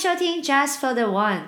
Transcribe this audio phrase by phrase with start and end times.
[0.00, 1.42] 收听 Just for the One，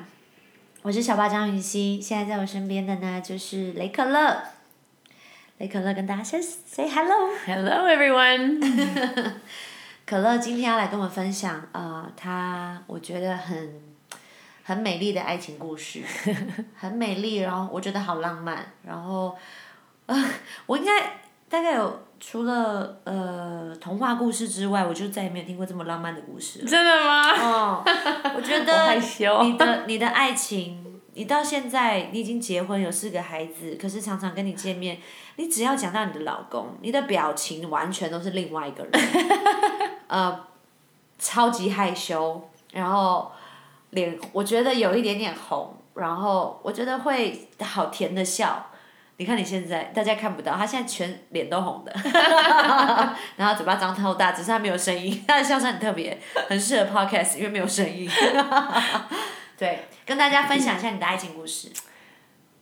[0.83, 4.43] 我是小巴张雨欣，现在在我身边的呢就是雷可乐。
[5.57, 7.31] 雷可乐跟大家先 say hello。
[7.47, 8.61] Hello everyone。
[10.05, 13.81] 可乐今天要来跟我们分享，呃，他我觉得很
[14.65, 16.03] 很美丽的爱情故事，
[16.77, 19.35] 很美丽，然后我觉得好浪漫，然后，
[20.05, 20.25] 呃，
[20.67, 20.93] 我应该
[21.49, 26.65] 大概有除了呃童话故事之外，我就再也没有听过这么浪漫的故事了。
[26.69, 27.33] 真的吗？
[27.33, 27.83] 哦，
[28.37, 28.95] 我觉 我得
[29.43, 34.99] 你的你的爱情，你到现在你已经结婚有四个孩子，可是常常跟你见面，
[35.35, 38.93] 你只要讲到你的老公，你的表情完全都是另外一个人，
[40.07, 40.47] 呃，
[41.19, 43.33] 超级害羞，然后
[43.91, 48.69] 脸我觉得有一点点红，然后我觉得会好甜的笑。
[49.19, 51.93] 你看你现在，大家看不到，他现在全脸都红的，
[53.37, 55.23] 然后嘴巴张超大，只是他没有声音。
[55.29, 58.11] 他的笑声很特别，很适合 podcast，因为没有声音。
[59.57, 61.69] 对，跟大家分享一下你的爱情故事。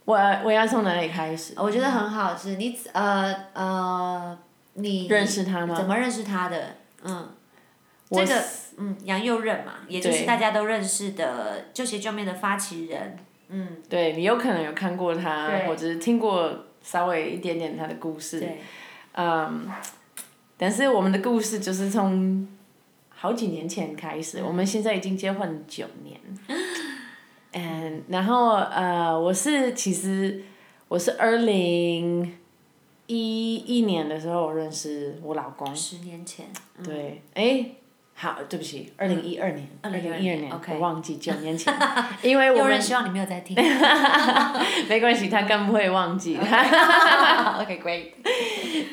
[0.04, 1.54] 我我要从哪里开始？
[1.56, 4.38] 我觉得很好，是你呃呃，
[4.74, 6.76] 你认识他吗怎么认识他的？
[7.04, 7.32] 嗯，
[8.10, 8.44] 这个
[8.76, 13.18] 嗯，杨佑任嘛，也就是大家都认识的旧鞋旧面的发起人。
[13.50, 18.40] 嗯，对你有可能有看过他，或者是听过稍微一点点他的故事。
[18.40, 18.60] 对，
[19.12, 19.68] 嗯，
[20.56, 22.48] 但是我们的故事就是从
[23.08, 26.20] 好几年前开始，我们现在已经结婚九年。
[27.52, 30.42] 嗯，然后呃，我是其实
[30.86, 32.38] 我是二零
[33.08, 35.74] 一一年的时候认识我老公。
[35.74, 36.46] 十年前。
[36.78, 37.66] 嗯对，哎，
[38.22, 41.72] 好，对不起，二零一二年，二零一二年我忘记九年前，
[42.20, 43.56] 因为我们希望你没有在听。
[44.90, 46.36] 没关系，他更不会忘记。
[46.36, 48.10] OK great。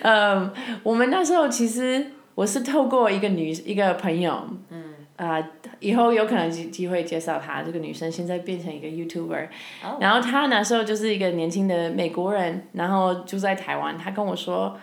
[0.02, 0.50] 嗯，
[0.81, 5.44] 我们那时候其实我是透过一个女一个朋友，嗯，啊、
[5.81, 7.61] 以后有可能机机会介绍她。
[7.64, 9.48] 这个女生现在变成一个 YouTuber，、
[9.83, 13.98] 哦然后她那时候就是一个年轻的美国人，然后住在台湾。
[13.98, 14.77] 她跟我说，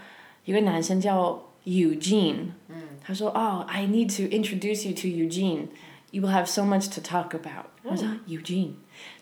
[0.44, 5.68] 一个男生叫 Eugene，嗯，他说哦、i need to introduce you to Eugene。
[6.10, 7.66] You will have so much to talk about。
[7.82, 8.70] 我说 Eugene，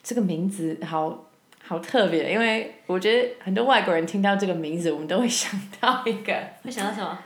[0.02, 1.30] 这个名字好
[1.64, 7.18] 好特别，因为我觉得很多外国人听到这个名字，我们都会想到一个，会想到什么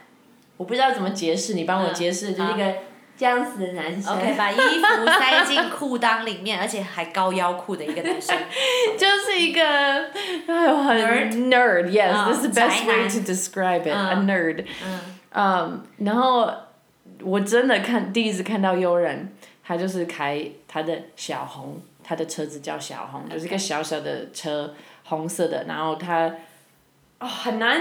[0.56, 2.74] 我不知道怎么解释，你帮我解释，嗯就是一个
[3.18, 8.36] 这样子的男生？OK，把衣服塞进裤裆里面，而且还高腰裤的一个男生。
[8.98, 14.64] 就是一个，哎呦，很 nerd，yes，、嗯 this is the best way to describe it，、a 嗯 nerd。
[14.84, 15.00] 嗯。
[15.38, 16.50] 嗯，然后
[17.22, 19.32] 我真的看第一次看到悠人，
[19.64, 24.74] 他就是开他的小红，他的车子叫小红，就是一个小小的车，
[25.04, 26.30] 红色的，然后他，
[27.18, 27.78] 哦，很难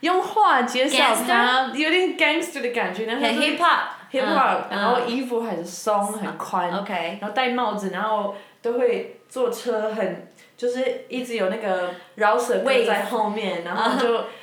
[0.00, 3.99] 用话介绍他，有点 gangster 的感觉，然后很 hip hop。
[4.12, 7.18] Hip hop，、嗯然后衣服很松很宽，OK。
[7.20, 14.24] 然后戴帽子，然后都会坐车很，就是一直有那个饶舌歌 Wave 在后面，然后就。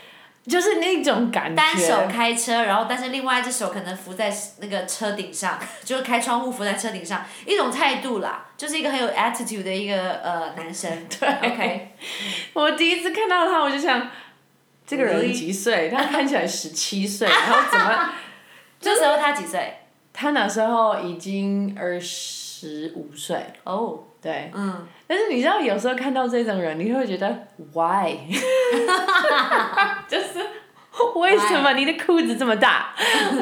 [0.48, 1.56] 就是那种感觉。
[1.58, 10.90] 单手开车，然后但是另外一只手可能扶在那个车顶上，就是开窗户扶在车顶上，一种态度啦，就是一个很有 attitude 的一个呃男生。
[11.20, 11.92] 对 OK。
[12.54, 14.10] 我第一次看到他，我就想，
[14.86, 15.90] 这个人几岁？
[15.90, 18.14] 他看起来十七岁，然后怎么？
[18.80, 19.74] 这时候他几岁？
[20.14, 23.38] 他那时候已经二十五岁。
[23.64, 24.00] 哦。
[24.22, 24.52] 对。
[24.54, 24.88] 嗯。
[25.06, 28.18] 但是你知道，有时候看到这种人，你会觉得 why？
[30.08, 30.40] 就是
[31.16, 32.94] 为什么你的裤子这么大？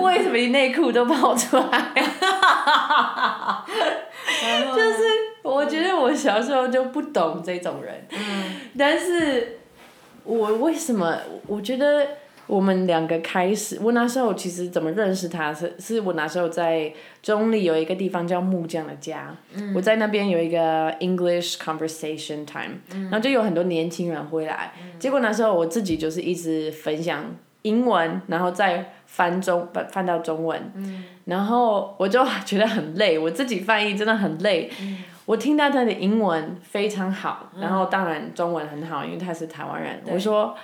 [0.01, 1.91] 为什么你内裤都跑出来？
[4.75, 5.03] 就是
[5.44, 8.06] 我觉得我小时候就不懂这种人，
[8.78, 9.59] 但是
[10.23, 11.17] 我为什么？
[11.47, 12.06] 我觉得
[12.47, 19.35] 我们两个开始，我那时候其实怎么认识他是，是我那时候在中立有一个地方叫木匠的家，
[19.75, 27.23] 我在那边有一个 English conversation time，、然后就有很多年轻人回来，结果那时候我自己就是一直分享
[27.63, 30.72] 英文，然后再翻中翻翻到中文，
[31.25, 34.70] 然后我就觉得很累，我自己翻译真的很累。
[35.25, 39.99] 我听到他的英文非常好，然后当然中文很好，因为他是台湾人。
[40.05, 40.55] 我说，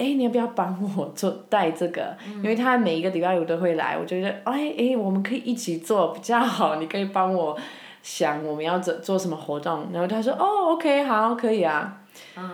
[0.00, 2.16] 哎，你要不要帮我做带这个？
[2.36, 6.76] 因为他每一个礼拜五都会来，我觉得，哎哎，我们可以一起做比较好。
[6.76, 7.56] 你可以帮我
[8.02, 9.88] 想我们要做做什么活动。
[9.92, 12.00] 然后他说，哦，OK，好，可以啊。
[12.36, 12.50] 嗯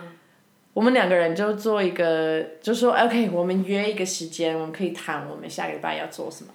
[0.73, 6.51] 我们两个人就做一个，就说 OK，我们约一个时间，我们可以谈我们下个礼拜要做什么。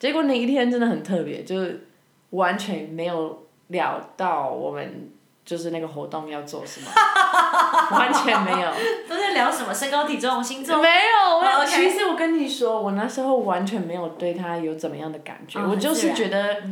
[0.00, 1.86] 结果那一天真的很特别，就是
[2.30, 5.08] 完全没有聊到我们
[5.44, 6.88] 就是那个活动要做什么，
[7.90, 8.72] 完全没有。
[9.08, 9.74] 都在聊什么？
[9.74, 10.80] 身高体重、星座？
[10.80, 16.62] 没有，我、其实我跟你说，我那时候完全没有对他有怎么样的感觉，哦我就是觉得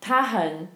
[0.00, 0.68] 他很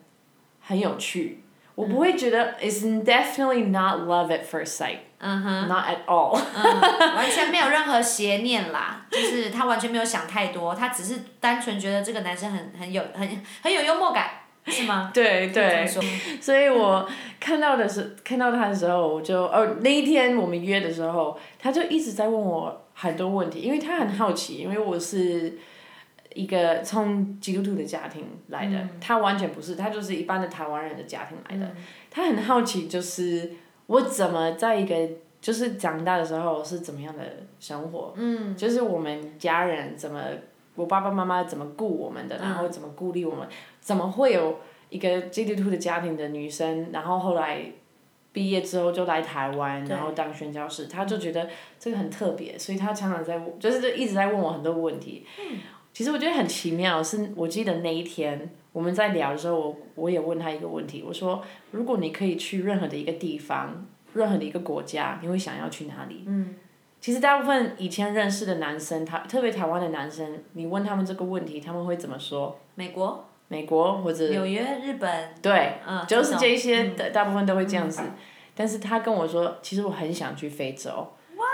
[0.60, 1.42] 很有趣，
[1.74, 6.36] 我不会觉得 it's definitely not love at first sight，嗯哼，not at all。
[6.54, 14.30] 嗯，完全没有任何邪念啦，就是他完全没有想太多，他只是单纯觉得这个男生很很有很很有幽默感，
[14.70, 15.10] 是吗？
[15.14, 15.86] 对对。
[16.40, 17.08] 所以我
[17.38, 25.58] 看到的是看到他的时候，我就哦那一天我们约的时候，他就一直在问我很多问题，因为他很好奇，因为我是
[26.34, 31.74] 一个从基督徒的家庭来的，他完全不是，他就是一般的台湾人的家庭来的，
[32.10, 33.52] 他很好奇，就是
[33.86, 34.94] 我怎么在一个
[35.40, 37.22] 就是长大的时候是怎么样的
[37.60, 40.20] 生活，嗯，就是我们家人怎么，
[40.76, 43.48] 我爸爸妈妈怎么顾我们的，然后怎么鼓励我们，
[43.80, 47.62] 怎么会有一个基督徒的家庭的女生，然后后来
[48.32, 55.26] 毕业之后就来台湾，然后当宣教士，他就觉得这个很特别，所以他常常在问，就是就一直在问我很多问题。
[55.92, 66.24] 其实我觉得很奇妙，是我记得那一天我们在聊的时候，我我也问他一个问题，我说如果你可以去任何的一个地方，任何的一个国家，你会想要去哪里？
[66.26, 66.54] 嗯
[67.06, 72.58] 其实大部分以前认识的男生，他特别台湾的男生，你问他们这个问题，他们会怎么说？
[72.74, 78.02] 美国、美国或者纽约、日本，对，嗯，就是这一些的，大部分都会这样子。
[78.56, 80.90] 但是他跟我说，其实我很想去非洲。
[80.90, 81.46] 哇！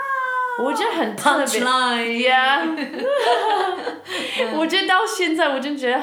[0.63, 1.45] 我觉得很特别。
[1.45, 2.67] punchline，，Yeah。
[4.57, 6.01] 我觉得到现在，我就觉得，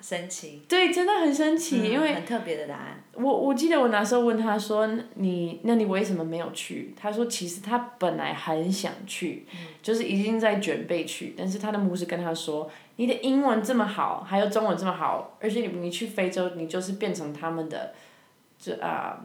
[0.00, 6.94] 神奇，对，真的很神奇，嗯因为很特别的答案，我我记得我那时候问他说你那你为什么没有去？
[6.96, 9.46] 他说其实他本来很想去，
[9.82, 17.92] 就是已经在准备去，但是他的牧师跟他说你的英文这么好，还有中文这么好，而且你你去非洲，你就是变成他们的
[18.58, 19.20] 这啊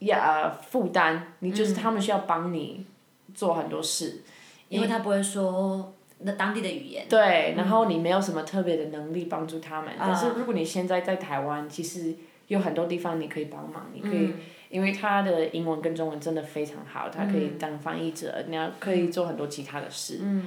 [0.00, 2.86] 呀负担，你就是他们需要帮你
[3.34, 4.22] 做很多事。
[4.70, 12.14] 因为他不会说那当地的语言，对，然后你没有什么特别的能力帮助他们，但是啊如果你现在在台湾，其实
[12.48, 14.34] 有很多地方你可以帮忙，你可以，嗯
[14.70, 20.46] 因为他的英文跟中文真的非常好，他可以嗯当翻译者，你要可以做很多其他的事，嗯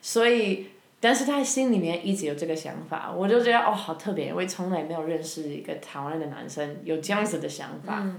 [0.00, 0.68] 所以。
[1.02, 8.00] 但是他心里面一直有这个想法，我就觉得哦，好特别，因为从来没有认识一个台湾的男生有这样子的想法。
[8.02, 8.18] 嗯，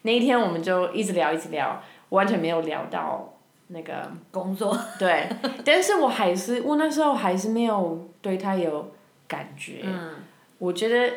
[0.00, 3.34] 那一天我们就一直聊，一直聊，完全没有聊到
[3.66, 5.28] 那个工作，对，
[5.66, 8.90] 但是我还是我那时候还是没有对他有
[9.28, 9.82] 感觉。
[9.84, 10.12] 嗯
[10.56, 11.12] 我觉得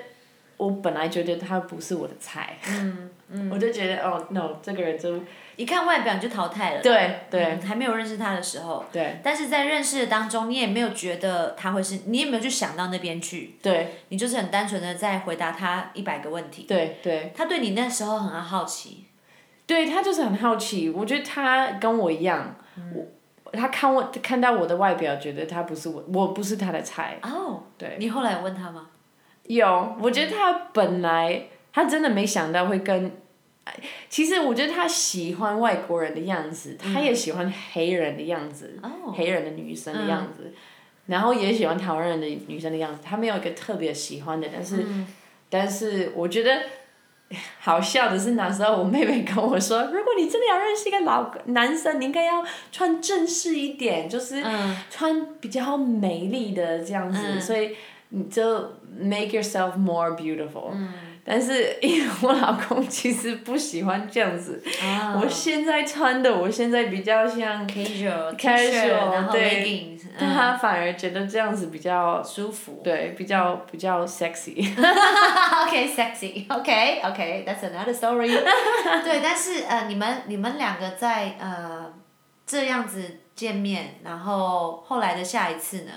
[0.58, 5.20] 我本来觉得他不是我的菜，嗯嗯，我就觉得哦，no，这个人就
[5.56, 7.44] 一看外表你就淘汰了，对对。
[7.44, 9.20] 嗯还没有认识他的时候，对。
[9.24, 13.98] 但是在认识的当中，你也没有觉得他会是，你也没有去想到那边去，对。
[14.10, 16.64] 你就是很单纯的在回答他一百个问题。
[16.64, 17.32] 对对。
[17.36, 19.06] 他对你那时候很好奇，
[19.66, 20.90] 对，他就是很好奇。
[20.90, 22.56] 我觉得他跟我一样，
[22.96, 23.06] 我
[23.52, 27.20] 他看我看到我的外表，觉得他不是我，我不是他的菜。
[27.22, 28.88] 哦，对，你后来有问他吗？
[29.48, 33.12] 有，我觉得他本来他真的没想到会跟，
[33.64, 33.74] 哎
[34.10, 40.54] 其实我觉得他喜欢外国人的样子，他也喜欢黑人的样子，哦，黑人的女生的样子，
[41.08, 43.02] 然后也喜欢台湾人的女生的样子。
[43.04, 44.86] 他没有一个特别喜欢的，但是，
[45.50, 46.62] 但是我觉得。
[47.60, 52.42] 好笑的是，那时候我妹妹跟我说，如果你真的要认识一个老男生，你应该要
[52.72, 57.76] 穿正式一点，就是嗯穿比较美丽的这样子，嗯所以
[58.10, 58.60] 你就
[58.98, 60.72] make yourself more beautiful。
[60.74, 60.90] 嗯，
[61.26, 65.20] 但是 因为我老公其实不喜欢这样子，啊。
[65.22, 69.92] 我现在穿的，我现在比较像，casual Casual，对。
[69.92, 69.98] 嗯。
[70.20, 72.82] 他反而觉得这样子比较，舒服。
[72.84, 74.58] 对，比较比较 sexy。
[75.64, 76.46] OK sexy.
[76.52, 78.28] OK OK that's another story.
[79.04, 81.94] 对，但是呃，你们你们两个在呃
[82.48, 85.92] 这样子见面，然后后来的下一次呢，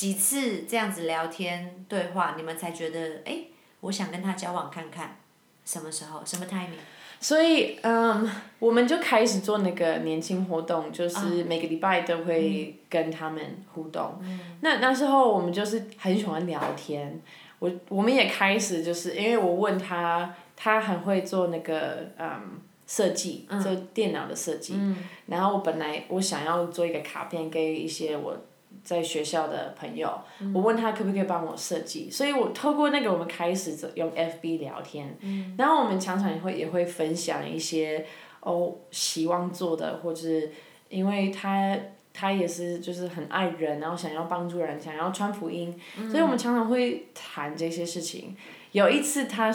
[0.00, 3.40] 几次这样子聊天对话，你们才觉得哎，
[3.80, 5.18] 我想跟他交往看看，
[5.62, 6.80] 什么时候什么 timing？
[7.20, 8.26] 所以，嗯，
[8.60, 14.18] 我们就开始做那个年轻活动，就是每个礼拜都会跟他们互动。
[14.62, 17.20] 那那时候我们就是很喜欢聊天，
[17.58, 24.78] 我我们也开始就是因为我问他，他很会做那个嗯设计，做电脑的设计。
[25.26, 28.34] 然后我本来我想要做一个卡片给一些我
[28.82, 30.20] 在学校的朋友，
[30.54, 35.16] 我问他可不可以帮我设计，所以我透过那个我们开始用 FB 聊天，
[35.58, 38.06] 然后我们常常也会也会分享一些
[38.40, 40.50] 哦希望做的，或者是
[40.88, 41.78] 因为他
[42.12, 45.78] 他也是就是很爱人，然后想要帮助人，想要传福音，
[46.10, 48.36] 所以我们常常会谈这些事情。
[48.72, 49.52] 有一次他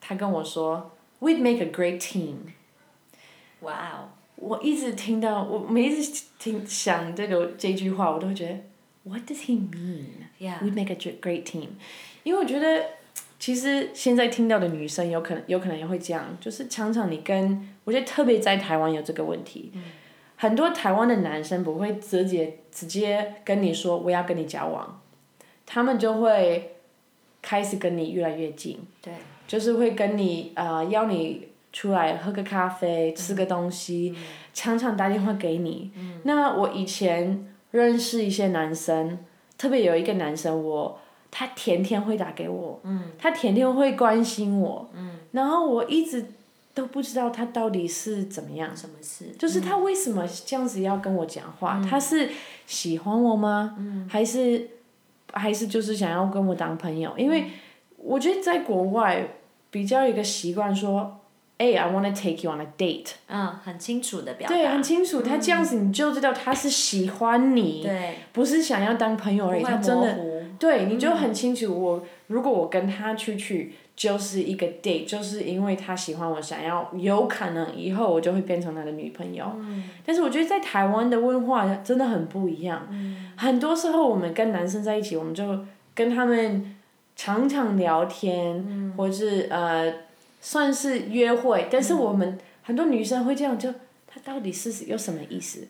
[0.00, 2.34] 他跟我说，We'd make a great team。
[3.60, 8.54] 哇哦，我一直听到，我每一次听想这个这句话，我都会觉得
[9.02, 10.04] ，What does he mean?
[10.38, 10.62] Yeah.
[10.62, 11.70] We make a great team，
[12.22, 12.84] 因为我觉得
[13.40, 19.72] 其实现在听到的女生有可能有可能也会这样，就是常常你跟我觉得特别在台湾有这个问题，
[20.36, 25.02] 很多台湾的男生不会直接直接跟你说我要跟你交往，
[25.66, 26.76] 他们就会
[27.42, 29.14] 开始跟你越来越近，对，
[29.48, 34.14] 就是会跟你呃邀你出来喝个咖啡，吃个东西，
[34.54, 35.92] 常常打电话给你。
[36.22, 39.18] 那我以前认识一些男生，
[39.58, 40.98] 特别有一个男生我。
[41.28, 42.80] 他天天会打给我，
[43.18, 44.88] 他天天会关心我，
[45.32, 46.24] 然后我一直
[46.72, 49.26] 都不知道他到底是怎么样，什么事？
[49.38, 51.82] 就是他为什么这样子要跟我讲话？
[51.90, 52.30] 他是
[52.66, 53.76] 喜欢我吗？
[54.08, 54.66] 还是
[55.34, 57.12] 还是就是想要跟我当朋友？
[57.18, 57.50] 因为
[57.98, 59.28] 我觉得在国外
[59.70, 61.20] 比较有一个习惯说，
[61.58, 63.12] 哎，I wanna take you on a date。
[63.28, 64.54] 嗯，很清楚的表达。
[64.54, 65.22] 对，很清楚。
[65.22, 69.62] 他这样子你就知道他是喜欢你，对，不是想要当朋友而已。
[69.62, 70.18] 他真的。
[70.58, 71.78] 对，你就很清楚。
[71.78, 79.44] 我如果我跟他出去，就是一个 date，就是因为他喜欢我，想要有可能以后我就会变成他的女朋友。
[80.04, 82.88] 但是我觉得在台湾的文化真的很不一样。
[83.36, 85.60] 很多时候我们跟男生在一起，我们就
[85.94, 86.74] 跟他们
[87.14, 89.92] 常常聊天，或是呃，
[90.46, 91.68] 算是约会。
[91.68, 93.68] 但是我们很多女生会这样，就
[94.06, 95.66] 他到底是有什么意思？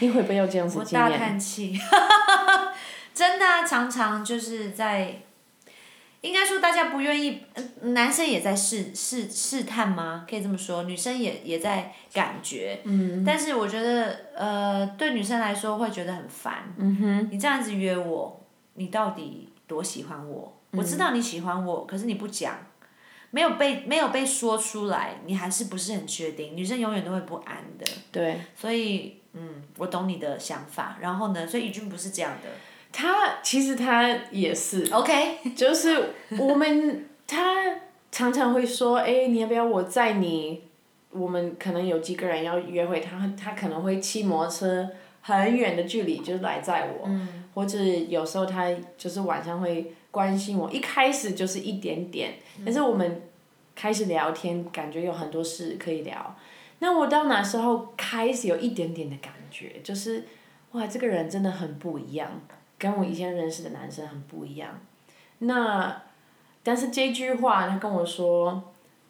[0.00, 1.06] 你会不会有这样子经验？
[1.06, 1.78] 我大叹气。
[3.14, 5.22] 真的啊，常常就是在，
[6.20, 7.42] 应该说大家不愿意，
[7.82, 10.26] 男生也在试试试探吗？
[10.28, 12.80] 可以这么说，女生也也在感觉。
[12.82, 13.22] 嗯。
[13.24, 16.74] 但是我觉得，呃，对女生来说会觉得很烦。
[16.76, 17.28] 嗯哼。
[17.30, 18.44] 你这样子约我，
[18.74, 20.60] 你到底多喜欢我？
[20.72, 22.58] 我知道你喜欢我，可是你不讲，
[23.30, 26.56] 没有被没有被说出来，你还是不是很确定？
[26.56, 27.86] 女生永远都会不安的。
[28.10, 28.40] 对。
[28.54, 30.96] 所以，嗯，我懂你的想法。
[31.00, 31.46] 然后呢？
[31.46, 32.48] 所以宇君不是这样的。
[32.90, 37.54] 他其实他也是，OK， 就是我们他
[38.10, 40.62] 常常会说，哎，你要不要我载你？
[41.10, 44.88] 我们可能有几个人要约会，他他可能会骑摩托车
[45.22, 47.08] 很远的距离，就是来载我，
[47.54, 50.68] 或者有时候他就是晚上会关心我。
[50.68, 52.34] 一开始就是一点点，
[52.64, 53.22] 但是我们
[53.76, 56.36] 开始聊天，感觉有很多事可以聊。
[56.80, 60.26] 那我到哪时候开始有一点点的感觉，就是
[60.72, 62.28] 哇，这个人真的很不一样。
[62.76, 64.80] 跟我以前认识的男生很不一样，
[65.38, 66.02] 那，
[66.64, 68.60] 但是这句话他跟我说，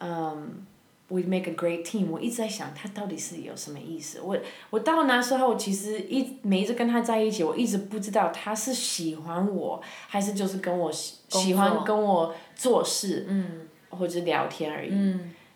[0.00, 0.66] 嗯
[1.08, 2.08] ，we make a great team。
[2.10, 4.20] 我一直在想他到底是有什么意思。
[4.20, 4.38] 我
[4.70, 14.92] 我到那时候其实一每一次跟他在一起，我一直不知道他是喜欢我，还是就是跟我喜喜欢跟我做事，嗯或者聊天而已。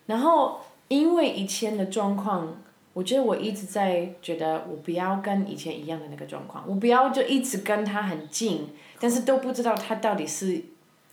[0.07, 2.57] 然后因为以前的状况。
[2.95, 8.69] 我觉得我一直在觉得我不要跟以前一样的那个状况，我不要就一直跟他很近，
[9.01, 10.63] 但是都不知道他到底是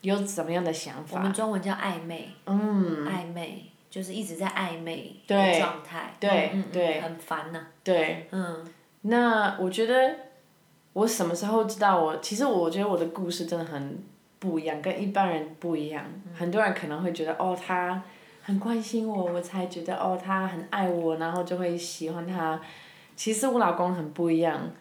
[0.02, 1.20] 有怎么样的想法。
[1.20, 2.32] 我们中文叫暧昧。
[2.48, 3.08] 嗯。
[3.08, 6.14] 暧昧就是一直在暧昧的状态。
[6.20, 7.02] 对对。
[7.02, 7.68] 很烦呐。
[7.84, 8.28] 对。
[8.32, 8.66] 嗯。
[9.02, 10.16] 那我觉得
[10.94, 12.18] 我什么时候知道我？
[12.20, 14.04] 其实我觉得我的故事真的很
[14.40, 16.06] 不一样，跟一般人不一样。
[16.36, 18.02] 很多人可能会觉得哦，他。
[18.42, 22.60] 很关心我，我才觉得哦，他很爱我，然后就会喜欢他。
[23.16, 24.72] 其实我老公很不一样。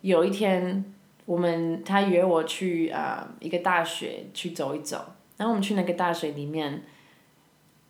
[0.00, 0.92] 有一天，
[1.24, 4.96] 我们他约我去啊一个大学去走一走，
[5.36, 6.82] 然后我们去那个大学里面，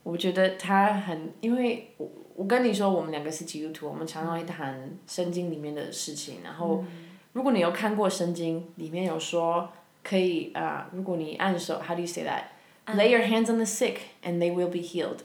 [0.02, 6.38] 我觉得他很，因为我我跟你说，我们两个是基督徒，我们常常会谈圣经里面的事情。
[6.42, 6.84] 然后，
[7.32, 9.70] 如果你有看过圣经，里面有说
[10.02, 15.18] 可以啊，如果你按手，How do you say that？Lay your hands on the sick and they will be healed。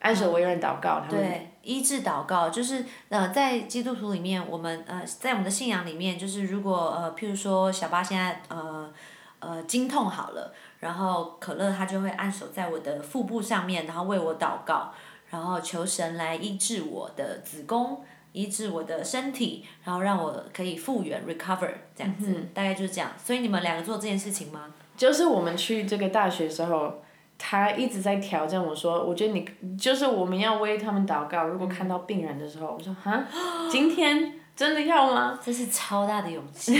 [0.00, 8.92] 按手为人祷告，他们对医治祷告就是呃，在基督徒里面，我们呃在我们的信仰里面，就是如果呃譬如说小巴现在呃
[9.38, 14.92] 呃经痛好了，然后可乐他就会按手在我的腹部上面，然后为我祷告，
[15.30, 23.12] 然后求神来医治我的子宫，医治我的身体，然后让我可以复原 recover 这样子，大概就是这样。
[23.16, 24.74] 所以你们两个做这件事情吗？
[24.96, 27.00] 就是我们去这个大学时候，
[27.38, 31.44] 他一直在挑战我说，我觉得你就是我们要为他们祷告。
[31.44, 33.22] 如果看到病人的时候，我说哈，
[33.70, 35.38] 今天真的要吗？
[35.40, 36.76] 这是超大的勇气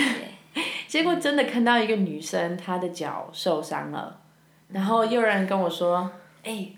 [0.92, 4.20] 结果真的看到一个女生，她的脚受伤了，
[4.68, 6.10] 然后又有人跟我说，
[6.44, 6.68] 哎，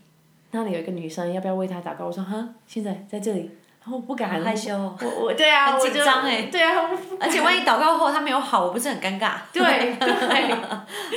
[0.53, 2.07] 那里有一个女生，要不要为她祷告？
[2.07, 3.51] 我说哈，现在在这里。
[3.91, 9.33] 我不敢害羞，我我对啊，紧张哎，对啊，而且万一祷告后她没有好，我不是很尴尬？
[9.53, 9.61] 对
[9.99, 10.53] 对，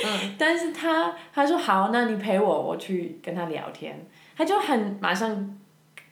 [0.03, 5.55] 嗯，但是他他说好，那你陪我，我去跟她聊天，他就很马上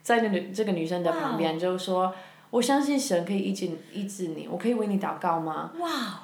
[0.03, 2.13] 在那个这个女生的旁边就说，
[2.51, 5.71] 我相信神可以医治医治你，我可以为你祷告吗？
[5.79, 6.21] 哇！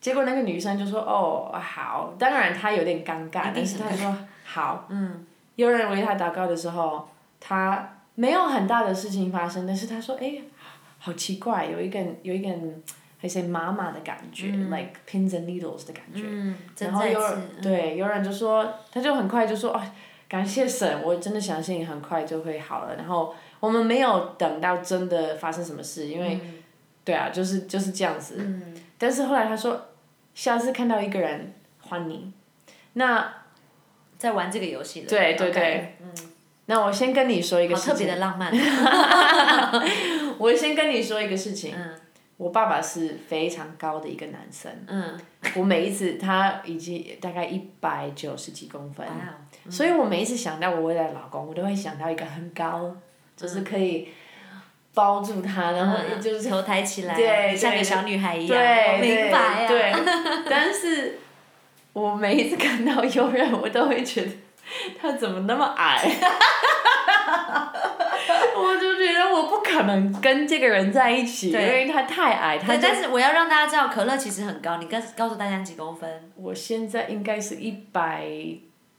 [0.00, 5.26] 结果那个女生就说哦好，当然她有点尴尬，但是她说好，嗯，
[5.56, 7.08] 有人为她祷告的时候，
[7.40, 10.34] 她没有很大的事情发生，但是她说，哎，
[10.98, 12.48] 好奇怪，有一个有一个
[13.20, 16.22] 还是妈妈的感觉、l i k e pins and needles 的感觉。
[16.24, 17.20] 嗯，然后有
[17.60, 19.82] 对有人就说，他就很快就说，哦，
[20.28, 22.94] 感谢神，我真的相信很快就会好了。
[22.94, 26.40] 然后我们没有等到真的发生什么事，因为，
[27.04, 28.36] 对啊，就是就是这样子。
[28.38, 29.88] 嗯但是后来他说，
[30.34, 32.32] 下次看到一个人还你，
[32.94, 33.32] 那
[34.18, 35.08] 在玩这个游戏的。
[35.08, 35.96] 对对对，
[36.66, 38.52] 那我先跟你说一个好特别的浪漫。
[40.38, 41.94] 我先跟你说一个事情，嗯。
[42.38, 45.20] 我爸爸是非常高的一个男生，嗯，
[45.56, 49.04] 我每一次他已经大概一百九十几公分，
[49.68, 52.94] 所以我每一次想到我未来的老公，我都会想到一个很高，
[53.36, 54.10] 就是可以
[54.98, 58.58] 包住她，然后嗯就是头抬起来，像个小女孩一样。
[58.58, 59.68] 对我明白啊。
[59.68, 59.92] 对，
[60.50, 61.20] 但是
[61.92, 64.30] 我每一次看到有人，我都会觉得
[65.00, 66.02] 他怎么那么矮，
[68.56, 74.78] 我就觉得我不可能跟这个人在一起，因为他太矮，他对，但是我要让大家知道，可乐其实很高。
[74.78, 76.32] 你告告诉大家几公分？
[76.34, 78.26] 我现在应该是一百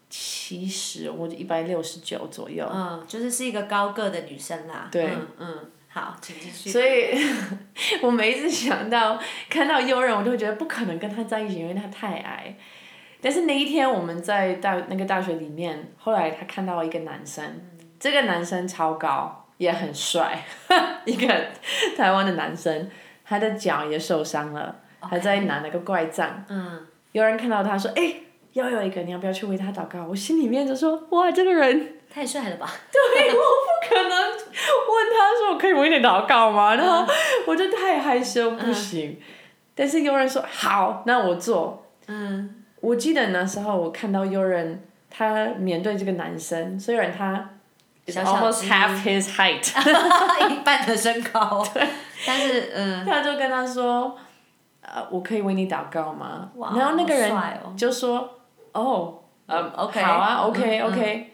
[0.09, 2.65] 七十，或者一百六十九左右。
[2.73, 4.87] 嗯，就是是一个高个的女生啦。
[4.91, 6.69] 对嗯嗯，好，请继续。
[6.69, 7.17] 所以，
[8.01, 9.19] 我每一次想到
[9.49, 12.55] 看到优人，我就会觉得不可能跟他在一起，因为他太矮。
[13.21, 17.43] 但是那一天我们在大那个大学里面，后来他看到一个男生，
[17.99, 20.41] 这个男生超高，也很帅，
[21.05, 21.47] 一个
[21.97, 22.89] 台湾的男生，
[23.25, 26.45] 他的脚也受伤了，还在拿那个拐杖。
[26.47, 28.15] 嗯，有人看到他说：“哎、
[28.53, 32.69] 要有一个，你要不要去为他祷告？”我心里面就说：“哇，这个人太帅了吧？
[32.91, 36.75] 对，我不可能问他说我可以为你祷告吗？
[36.75, 37.05] 然后
[37.47, 39.19] 我就太害羞不行。
[39.75, 41.85] 但是有人说好，那我做。
[42.07, 47.49] 嗯，我记得那时候我看到有人他面对这个男生，虽然他
[48.05, 49.63] is 小小 almost half his height，
[50.51, 51.65] 一半的身高。
[52.25, 54.17] 但是嗯，他就跟他说，
[54.81, 56.49] 呃，我可以为你祷告吗？
[56.75, 57.31] 然后那个人
[57.77, 58.38] 就说，
[58.73, 61.33] 哦，嗯 OK，好啊，OK 嗯 OK。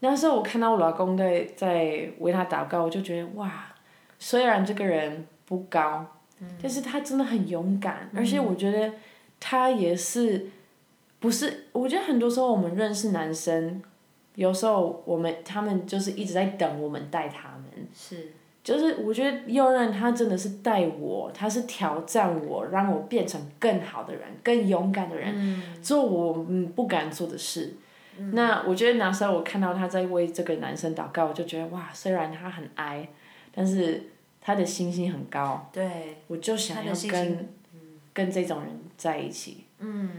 [0.00, 3.74] 那时候我看到我老公在在为他祷告，我就觉得哇，
[4.18, 6.04] 虽然这个人不高，
[6.40, 8.92] 嗯但是他真的很勇敢，而且我觉得
[9.40, 10.50] 他也是，
[11.18, 11.68] 不是？
[11.72, 13.82] 我觉得很多时候我们认识男生，
[14.34, 17.88] 有时候我们他们就是一直在等我们带他们。
[17.94, 18.32] 是，
[18.66, 27.74] 就是我觉得右任他真的是带我，他是挑战我，让我变成更好的人，更勇敢的人，做我嗯不敢做的事。
[28.32, 33.08] 那我觉得那时候我看到他在为这个男生祷告，我就觉得哇，虽然他很矮，
[33.54, 34.02] 但是
[34.40, 37.48] 他的心心很高，对，我就想要跟
[38.12, 39.62] 跟这种人在一起。
[39.78, 40.10] 嗯，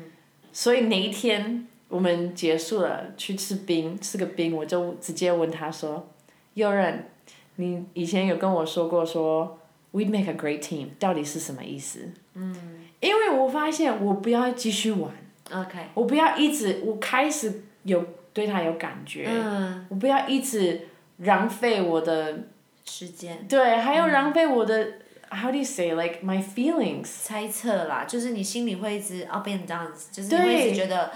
[0.54, 6.08] 所以那一天我们结束了去吃冰，吃个冰，我就直接问他说
[6.56, 7.10] ：“右任，
[7.58, 9.60] 你以前有跟我说过说
[9.94, 12.00] we'd make a great team，到底是什么意思？”
[12.34, 12.56] 嗯，
[13.00, 15.12] 因为我发现我不要继续玩
[15.52, 22.48] ，OK，我不要一直，我开始有对他有感觉，嗯，我不要一直浪费我的
[22.86, 23.46] 时间。
[23.50, 24.94] 对，还有浪费我的、
[25.32, 27.06] how do you say like my feelings。
[27.24, 31.12] 猜测啦，就是你心里会一直 up and down，就是你会一直觉得，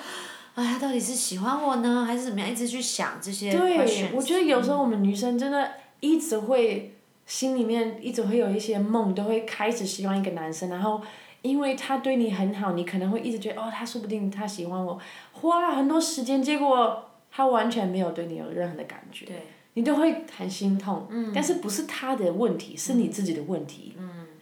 [0.56, 2.50] 哎，他到底是喜欢我呢，还是怎么样？
[2.50, 5.72] 一直去想这些对，我觉得有时候我们女生真的
[6.02, 6.94] 一直会
[7.26, 11.02] 心里面一直会有一些梦，都会开始喜欢一个男生，然后
[11.42, 15.00] 因为他对你很好，你可能会一直觉得哦，他说不定他喜欢我，
[15.32, 19.36] 花了很多时间，结果他完全没有对你有任何的感觉，对，
[19.76, 21.08] 你都会很心痛。
[21.34, 23.96] 但是不是他的问题，是你自己的问题。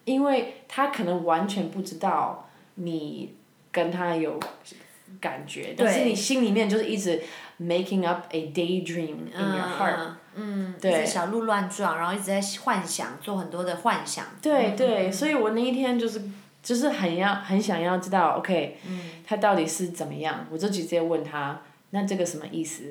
[0.05, 3.35] 因为他可能完全不知道你
[3.71, 4.39] 跟他有
[5.19, 7.21] 感觉，但是你心里面就是一直
[7.59, 9.99] making up a daydream in your heart。
[10.35, 14.25] 嗯对直小鹿乱撞，然后一直在幻想，做很多的幻想。
[14.41, 16.21] 对对，所以我那一天就是
[16.63, 18.77] 就是很要很想要知道，OK，、
[19.27, 22.83] 他到底是怎么样，我就直接问他，那这个什么意思？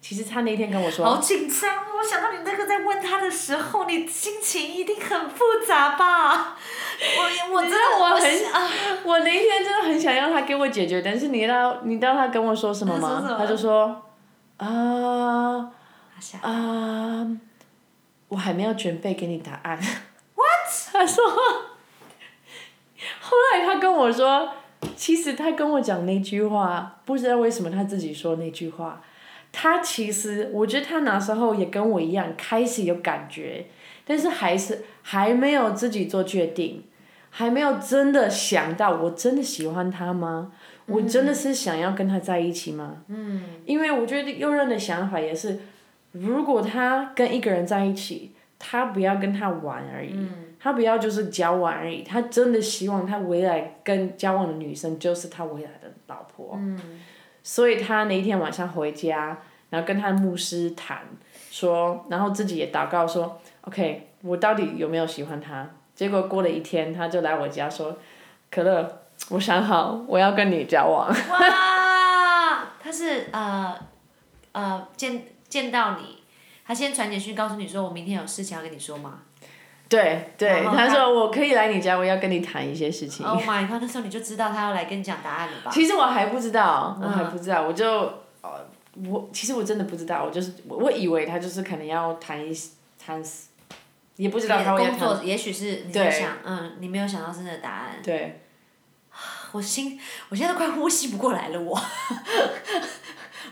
[0.00, 1.76] 其实他那天跟我说，好紧张！
[1.96, 6.56] 我想到你那个在问他的时候，你心情一定很复杂吧？
[7.18, 8.70] 我我真的我很啊，
[9.04, 13.20] 我那一天真的很想要他给我解决，但是你知道你知道他跟我说什么吗？
[13.22, 14.03] 他什么他就说，
[14.56, 15.72] 啊
[16.42, 17.26] 啊，
[18.28, 19.78] 我还没有准备给你答案。
[20.34, 20.48] What？
[20.92, 21.24] 他说，
[23.20, 24.48] 后来他跟我说，
[24.96, 29.02] 其实他跟我讲那句话，不知道为什么他自己说那句话。
[29.52, 33.66] 他其实，我觉得他那时候也跟我一样，开始有感觉，
[34.04, 36.84] 但是还是还没有自己做决定，
[37.30, 40.52] 还没有真的想到我真的喜欢他吗？
[40.86, 43.02] 我真的是想要跟他在一起吗？
[43.08, 43.42] 嗯。
[43.64, 45.60] 因为我觉得右任的想法也是，
[46.12, 50.14] 如果他跟一个人在一起，他不要跟他玩而已，
[50.58, 56.56] 他不要就是交往而已，他真的希望他未来跟交往的女生就是他未来的老婆。
[56.58, 57.00] 嗯。
[57.42, 59.38] 所以他那一天晚上回家，
[59.70, 61.00] 然后跟他牧师谈，
[61.50, 65.68] 说，然后自己也祷告说，OK，我到底有没有喜欢他？
[65.94, 67.98] 结果过了一天，他就来我家说，
[68.50, 71.08] 可乐，我想好，我要跟你交往。
[71.08, 72.66] 哇！
[72.82, 73.74] 他是呃
[74.52, 76.22] 呃见见到你，
[76.66, 79.20] 他先传简讯告诉你说，我明天有事情要跟你说吗？
[79.88, 83.24] 对对，他说我可以来你家，我要跟你谈一些事情。
[83.24, 83.80] Oh my god！
[83.80, 85.70] 那时候你就知道他要来跟你讲答案了吧？
[85.72, 87.86] 其实我还不知道，我还不知道，我就
[88.42, 88.66] 呃，
[89.06, 92.52] 我其实我真的不知道，我就是我以为他就是可能要谈一
[92.98, 93.22] 谈，
[94.16, 97.96] 也不知道他会工作，也许是你在想，嗯，你没有想到真的答案。
[98.02, 98.40] 对。
[99.54, 101.80] 我心，我现在都快呼吸不过来了，我。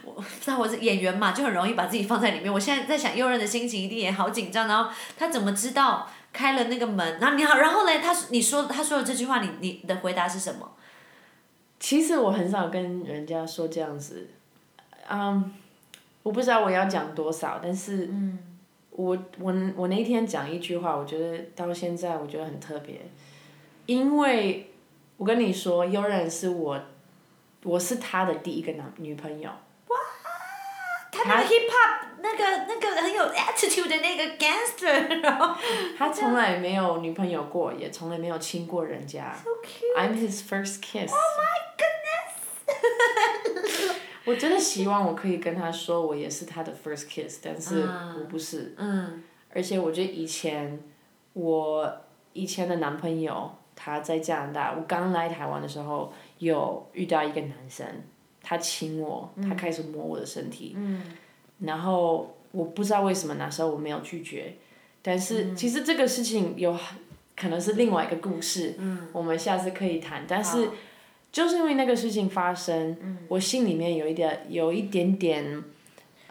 [0.04, 2.52] 我不知道我是演员嘛，就很容易把自己放在里面。
[2.52, 6.08] 我现在在想，右任的心情一定也好紧张，然后他怎么知道？
[6.32, 7.98] 开了那个门，然后你好，然后嘞？
[7.98, 10.72] 他你说他说的这句话，你你的回答是什么？
[11.78, 14.30] 其实我很少跟人家说这样子，
[15.10, 15.52] 嗯，
[16.22, 18.08] 我不知道我要讲多少，但是，
[18.90, 23.02] 我我我那天讲一句话，我觉得到现在我觉得很特别，
[23.84, 24.71] 因为
[25.22, 26.82] 我跟你说，悠然是我，
[27.62, 29.48] 我是他的第一个男女朋友。
[29.48, 29.96] 哇，
[31.12, 32.00] 他那个 hip hop。
[32.20, 35.56] 那个那个很有 attitude 的那个 gangster， 然后
[35.96, 39.32] 他从来没有女朋友过，也从来没有亲过人家。
[39.32, 39.96] So cute.
[39.96, 41.12] I'm his first kiss.
[41.12, 42.42] Oh my goodness.
[44.26, 48.74] 我真的希望我可以跟他说，我也是他的 first kiss，但是我不是。
[48.76, 49.22] 嗯。
[49.54, 50.80] 而且我觉得以前
[51.34, 52.00] 我
[52.32, 57.84] 以前的男朋友他在加拿大，我刚来台湾的时候有遇到一个男生，
[58.40, 60.74] 他亲我，他开始摸我的身体。
[60.76, 61.02] 嗯。
[61.58, 64.54] 然后我不知道为什么那时候我没有拒绝，
[65.02, 66.78] 但是其实这个事情有
[67.36, 68.76] 可能是另外一个故事，
[69.12, 70.24] 我们下次可以谈。
[70.28, 70.70] 但是
[71.32, 75.64] 就是因为那个事情发生，我心里面有一点有一点点，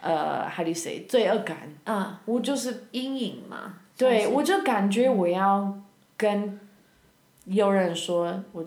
[0.00, 1.74] 呃，how do you say 罪恶感？
[1.84, 3.74] 嗯，我就是阴影嘛。
[3.96, 5.78] 对，我就感觉我要
[6.16, 6.58] 跟
[7.44, 8.64] 有人说，我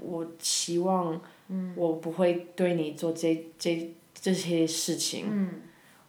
[0.00, 1.20] 我希望
[1.74, 5.50] 我不会对你做这这这些事情。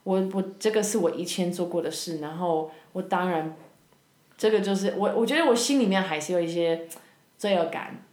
[0.03, 3.55] 我我这个是我以前做过的事，然后我当然，
[4.37, 6.87] 这个就是我我觉得我心里面还是有一些
[7.37, 8.03] 罪恶感。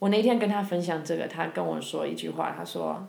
[0.00, 3.06] 我那天跟他分享这个，他跟我说一句话，他说，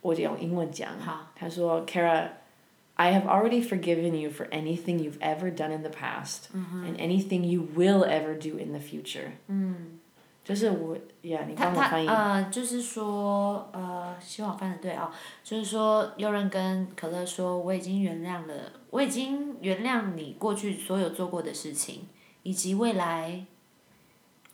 [0.00, 0.90] 我就用英文讲，
[1.34, 1.84] 他说
[2.97, 7.43] ，Kara，I have already forgiven you for anything you've ever done in the past and anything
[7.43, 9.31] you will ever do in the future。
[10.43, 12.05] 就是我呀，你帮我翻译。
[12.05, 15.09] 呃，就是说，呃，希望我翻的对啊。
[15.41, 18.53] 就是说，有人跟可乐说，我已经原谅了，
[18.89, 22.09] 我已经原谅你过去所有做过的事情，
[22.43, 23.45] 以及未来。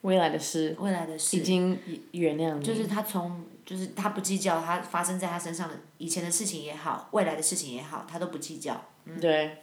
[0.02, 0.76] 未来的事。
[0.80, 1.36] 未来的事。
[1.36, 1.80] 已经
[2.12, 2.63] 原谅你。
[2.63, 8.85] 就是他从， 就是他不计较他发生在他身上的以前的事情也好，未来的事情也好，他都不计较。
[9.20, 9.59] 对，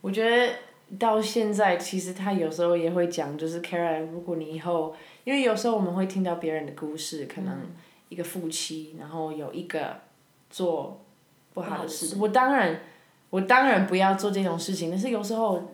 [0.00, 0.54] 我觉得
[0.98, 4.94] 到现在，其实他有时候也会讲，就是 Kara，如果你以后。
[5.24, 7.54] 因为有时候我们会听到别人的故事，可能
[8.08, 10.00] 一个夫妻，然后有一个
[10.48, 11.04] 做
[11.52, 12.16] 不好的事。
[12.18, 12.80] 我当然，
[13.28, 14.88] 我当然不要做这种事情。
[14.88, 15.70] 但是有时候，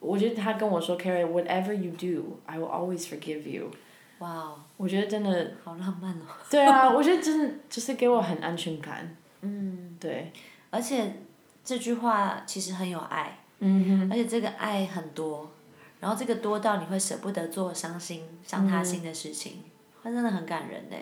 [0.00, 3.70] 我觉得他跟我说，Carrie，whatever you do，I will always forgive you。
[4.18, 4.54] 哇。
[4.76, 5.52] 我觉得真的。
[5.62, 6.24] 好浪漫哦。
[6.50, 9.16] 对啊，我觉得真的就是给我很安全感。
[9.42, 9.96] 嗯。
[10.00, 10.32] 对。
[10.70, 11.20] 而且
[11.64, 13.38] 这句话其实很有爱。
[13.60, 15.50] 嗯而且这个爱很多。
[16.00, 19.62] 然后这个多到你会舍不得做伤心伤他心的事情，
[20.02, 20.96] 会真的很感人呢。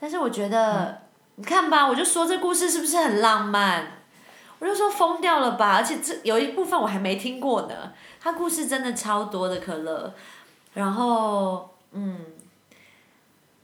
[0.00, 1.02] 但是我觉得，
[1.36, 3.98] 你看吧，我就说这故事是不是很浪漫？
[4.58, 7.92] 我就说疯掉了吧，而且这有一部分我还没听过呢。
[8.20, 10.12] 他故事真的超多的可乐，
[10.74, 12.18] 然后嗯，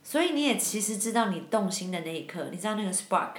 [0.08, 3.34] 所以你也其实知道你动心的那一刻，你知道那个 spark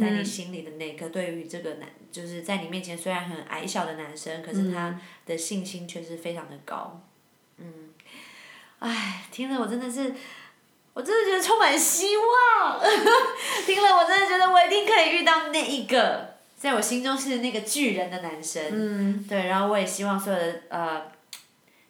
[0.00, 1.88] 在你心里的那一刻，对于这个男。
[2.10, 7.00] 就是在你面前虽然很矮小的男生，可是他的信心却是非常的高，
[7.58, 7.90] 嗯，
[8.80, 10.12] 唉，听了我真的是，
[10.94, 12.80] 我真的觉得充满希望，
[13.64, 21.12] 听了我真的觉得我一定可以遇到那一个，在我心中是那个巨人的男生，嗯，对，然后我也希望所有的呃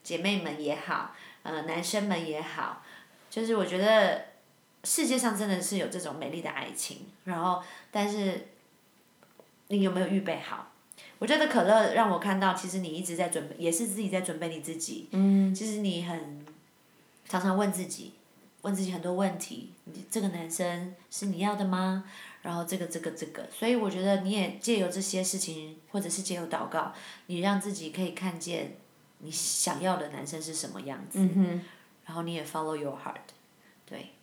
[0.02, 1.14] 姐妹们也好，
[1.44, 2.82] 呃男生们也好，
[3.38, 4.24] 就是我觉得
[4.84, 8.48] 世界上真的是有这种美丽的爱情，然后但是。
[9.70, 10.72] 你有没有预备好？
[11.18, 15.10] 我觉得可乐让我看到，其实你一直在准备，也是自己在准备你自己。
[15.10, 15.54] 嗯。
[15.54, 16.42] 其实你很
[17.28, 18.14] 常常问自己，
[18.62, 22.04] 问自己很多问题，你这个男生是你要的吗？
[22.40, 26.94] 然后这个这个这个，所以我觉得你也借由这些事情，或者是借由祷告，
[27.26, 28.74] 你让自己可以看见
[29.18, 31.18] 你想要的男生是什么样子，
[32.08, 33.20] 然后你也 follow your heart，
[33.84, 34.14] 对，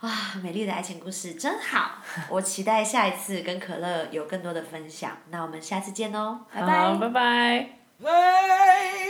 [0.00, 1.92] 啊，美丽的爱情故事真好，
[2.28, 6.94] 我期待下一次跟可乐有更多的分享，那我们下次见哦，拜拜。
[6.98, 9.01] 拜拜。